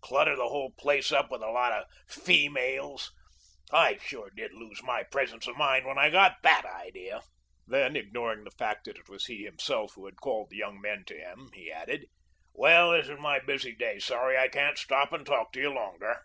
[0.00, 3.10] Clutter the whole place up with a lot of feemales.
[3.70, 7.20] I sure did lose my presence of mind when I got THAT idea."
[7.66, 11.04] Then, ignoring the fact that it was he, himself, who had called the young men
[11.08, 12.06] to him, he added:
[12.54, 13.98] "Well, this is my busy day.
[13.98, 16.22] Sorry I can't stop and talk to you longer."